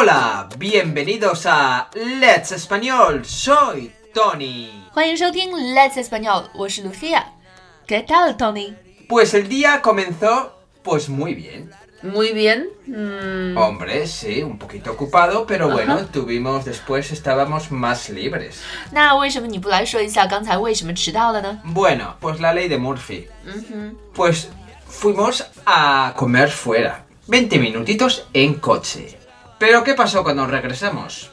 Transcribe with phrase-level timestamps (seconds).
[0.00, 3.24] Hola, bienvenidos a Let's Español.
[3.24, 4.70] Soy Tony.
[4.92, 8.74] 欢迎收听 Let's Español，我是 Lucia。¿Qué tal, Tony?
[9.08, 10.52] Pues el día comenzó
[10.82, 11.70] pues muy bien.
[12.02, 12.68] Muy bien.
[12.86, 18.56] Mm, Hombre, sí, un poquito ocupado, pero bueno, tuvimos después estábamos más libres.
[18.90, 21.60] 那为什么你不来说一下刚才为什么迟到了呢？
[21.64, 23.28] Bueno, pues la ley de Murphy.
[24.14, 24.48] Pues
[24.88, 27.04] fuimos a comer fuera.
[27.28, 29.18] 20 minutitos en coche.
[29.61, 31.29] Pero ¿qué pasó cuando regresamos?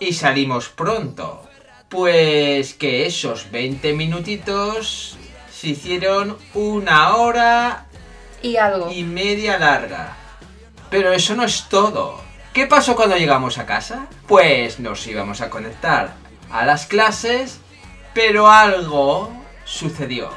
[0.00, 1.46] Y salimos pronto.
[1.90, 5.18] Pues que esos 20 minutitos
[5.52, 7.88] se hicieron una hora
[8.40, 8.90] y algo.
[8.90, 10.16] y media larga.
[10.88, 12.22] Pero eso no es todo.
[12.54, 14.06] ¿Qué pasó cuando llegamos a casa?
[14.26, 16.14] Pues nos íbamos a conectar
[16.50, 17.60] a las clases,
[18.14, 19.30] pero algo
[19.66, 20.30] sucedió.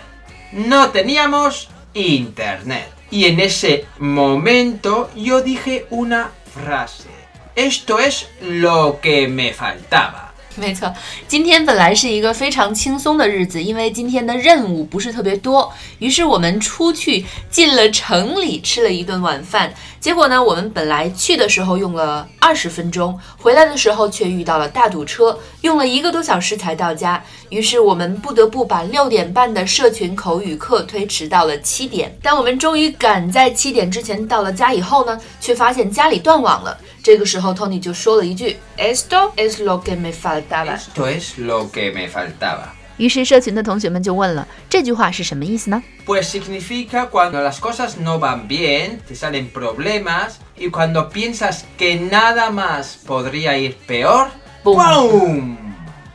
[0.52, 2.92] No teníamos internet.
[3.10, 7.10] Y en ese momento yo dije una frase.
[7.56, 10.26] Esto es lo que me faltaba.
[10.58, 10.94] 没错，
[11.28, 19.74] 今天本来是一个非常轻松的日子，因为今天的任务不是特别多，于是我们出去进了城里吃了一顿晚饭。
[20.06, 27.24] 结果呢，我们本来去的时候用了二十分钟，回来的时候却遇到了大堵车，用了一个多小时才到家。
[27.50, 32.16] 于是我们不得不把六点半的社群口语课推迟到了七点。
[32.22, 36.78] 当我们终于赶在七点之前到了家以后呢，却发现家里断网了。
[37.02, 42.68] 这个时候，Tony 就说了一句：“Esto es lo que me faltaba。” Esto es lo que me faltaba.
[42.98, 51.64] 于是社群的同学们就问了：“这句话是什么意思呢 Pues significa cuando las cosas no van bien, te salen problemas y cuando piensas
[51.78, 54.28] que nada más podría ir peor.
[54.64, 55.58] ¡pum!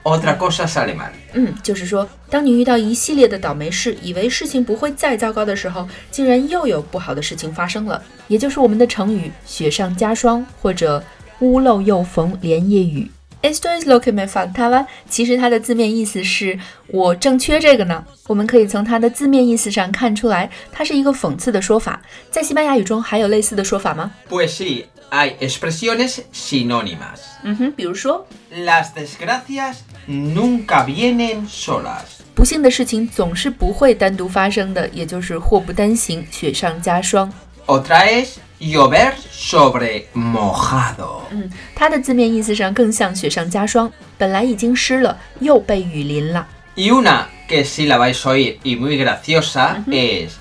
[0.03, 11.05] Otra cosa sale mal.？” 嗯，就是说，当你遇到一系列的倒霉事，以为事情不会再糟糕的时候，竟然又有不好的事情发生了，也就是我们的成语“雪上加霜”或者
[11.41, 13.11] “屋漏又逢连夜雨”。
[13.42, 14.88] Esto es lo que me faltaba。
[15.08, 18.04] 其实它的字面意思是我正缺这个呢。
[18.26, 22.02] 我们可以从它的字面意思上看出来，它是一个讽刺的说法。
[22.32, 24.12] 在西班牙语中还有类似的说法吗？
[24.28, 27.20] Pues sí, hay expresiones sinónimas.
[27.44, 29.76] 嗯哼，比如说， Las desgracias
[30.08, 32.24] nunca vienen solas.
[32.34, 37.32] 不幸的事情总是不会单独发生的，也就是祸不单行，雪上加霜。
[37.68, 41.22] Otra es llover sobre mojado.
[41.32, 46.48] 嗯，它的字面意思上更像雪上加霜，本来已经湿了，又被雨淋了。
[46.76, 50.34] Y una que sí la vais a oír y muy graciosa es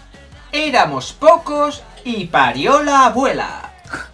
[0.52, 3.46] Éramos pocos y parió la abuela.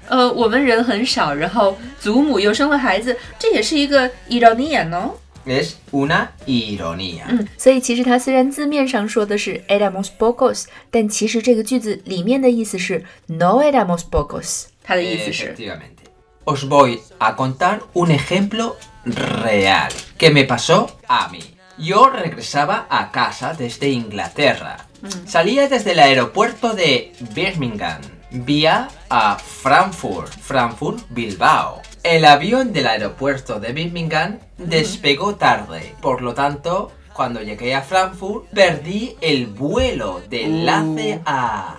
[0.09, 5.15] 呃，我们人很少，然后祖母又生了孩子，这也是一个 ironía 哦。
[5.47, 7.25] Es una ironía.
[7.28, 14.65] 嗯，所以其实它虽然字面上说的是 éramos pocos，但其实这个句子里面的意思是 no éramos pocos。
[14.84, 16.04] 它的意思是， Efectivamente.
[16.44, 21.41] Os voy a contar un ejemplo real que me pasó a mí.
[21.78, 24.88] Yo regresaba a casa desde Inglaterra.
[25.26, 28.03] Salía desde el aeropuerto de Birmingham
[28.44, 31.81] vía a Frankfurt, Frankfurt, Bilbao.
[32.03, 38.47] El avión del aeropuerto de Birmingham despegó tarde, por lo tanto, cuando llegué a Frankfurt
[38.50, 41.78] perdí el vuelo de enlace a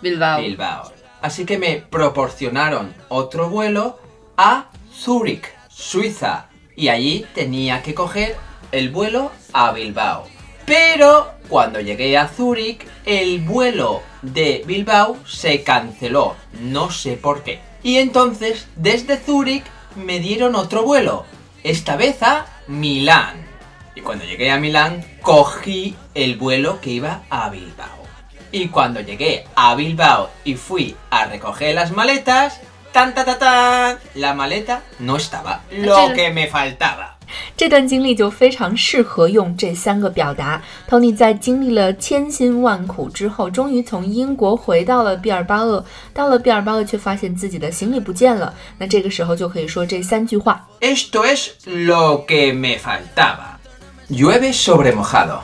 [0.00, 0.92] Bilbao。Bilbao.
[1.20, 3.98] Así que me proporcionaron otro vuelo
[4.36, 6.46] a Zúrich, Suiza.
[6.76, 8.36] Y allí tenía que coger
[8.70, 10.26] el vuelo a Bilbao.
[10.64, 16.36] Pero cuando llegué a Zúrich, el vuelo de Bilbao se canceló.
[16.60, 17.60] No sé por qué.
[17.82, 19.64] Y entonces, desde Zúrich,
[19.96, 21.24] me dieron otro vuelo.
[21.62, 23.46] Esta vez a Milán.
[23.94, 27.98] Y cuando llegué a Milán, cogí el vuelo que iba a Bilbao.
[28.50, 32.60] Y cuando llegué a Bilbao y fui a recoger las maletas,
[32.92, 35.62] tan ta ta tan, la maleta no estaba.
[35.70, 37.17] Lo que me faltaba.
[37.56, 40.62] 这段经历就非常适合用这三个表达。
[40.88, 45.84] Tony 在经历了千辛万苦之后，终于从英国回到了毕尔巴鄂。
[46.12, 48.54] 到了毕尔巴鄂，却发现自己的行李不见了。
[48.78, 50.68] 那这个时候就可以说这三句话。
[50.80, 53.58] Esto es lo que me faltaba.
[54.08, 55.40] Llueve sobre mojado.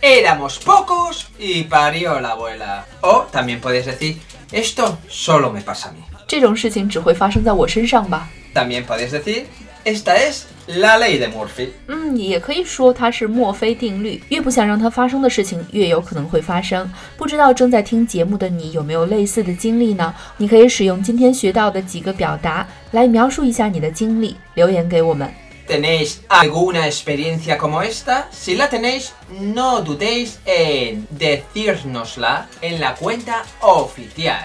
[0.00, 2.84] Éramos pocos y parió la abuela.
[3.00, 4.16] O también puedes decir,
[4.52, 6.02] esto solo me pasa a mí.
[6.28, 9.44] 这种事情只会发生在我身上吧？También puedes decir,
[9.87, 11.69] esta es la ley de Murphy.
[11.87, 16.89] 嗯，也可以说它是墨菲定律，越不想让它发生的事情，越有可能会发生。
[17.17, 20.13] 不知道正在听节目的你有没有类似的经历呢？
[20.37, 25.29] 你可以使用今天学到的几个表达来描述一下你的经历，留言给我们。
[25.65, 28.25] ¿Tenéis alguna experiencia como esta?
[28.33, 34.43] Si la tenéis, no dudéis en decírnosla en la cuenta oficial.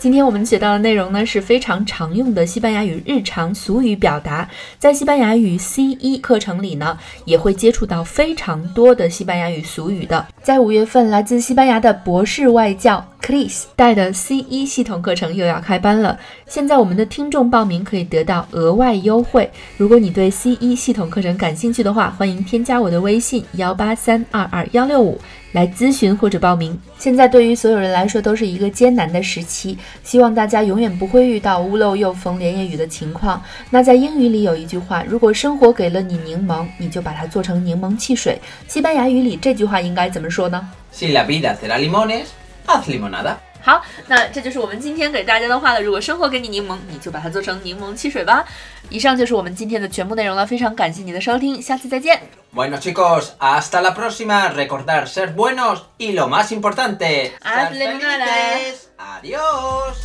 [0.00, 4.48] 今天我们学到的内容呢是非常常用的西班牙语日常俗语表达，
[4.78, 10.26] 在西班牙语 C 一课程里呢也会接触到非常多的西班牙语俗语的。
[10.42, 16.18] 在五月份，来自西班牙的博士外教 Chris 带的 C 一系统课程又要开班了。
[16.46, 19.50] 现在我们的听众报名可以得到额外优惠。
[19.76, 25.20] 如果你对 C 一系统课程感兴趣的话，欢迎添加我的微信幺八三二二幺六五。
[25.52, 26.78] 来咨询或者报名。
[26.96, 33.42] 现在对于所有人来说都是一个艰难的时期，希望大家永远不会遇到屋漏又逢连夜雨的情况。
[33.68, 38.40] 那在英语里有一句话，如果生活给了你柠檬，你就把它做成柠檬汽水。
[38.68, 42.26] 西班牙语里这句话应该怎么说呢？Si la vida te da limones,
[42.69, 43.35] haz limonada.
[43.61, 45.81] 好，那这就是我们今天给大家的话了。
[45.81, 48.45] 如果生活给你柠檬，你就把它做成柠檬汽水吧。
[48.89, 50.45] 以上就是我们今天的全部内容了。
[50.45, 52.21] 非常感谢你的收听，下次再见。
[52.53, 54.53] Bueno chicos, hasta la próxima.
[54.53, 58.89] Recordar ser buenos y lo más importante, ser felices.
[58.99, 59.97] Adiós.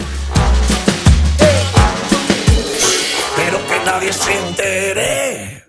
[3.36, 5.63] Pero que nadie se entere.